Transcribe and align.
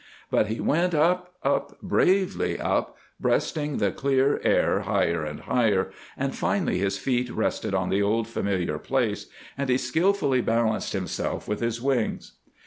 But 0.31 0.47
he 0.47 0.59
went 0.59 0.95
up, 0.95 1.35
up, 1.43 1.79
bravely 1.79 2.59
up, 2.59 2.97
breasting 3.19 3.77
the 3.77 3.91
clear 3.91 4.41
air 4.43 4.79
higher 4.79 5.23
and 5.23 5.41
higher, 5.41 5.91
and 6.17 6.35
finally 6.35 6.79
his 6.79 6.97
feet 6.97 7.29
rested 7.29 7.75
on 7.75 7.89
the 7.91 8.01
old 8.01 8.27
familiar 8.27 8.79
place, 8.79 9.27
and 9.55 9.69
he 9.69 9.77
skilfully 9.77 10.41
balanced 10.41 10.93
himself 10.93 11.47
with 11.47 11.59
his 11.59 11.79
wings. 11.79 12.31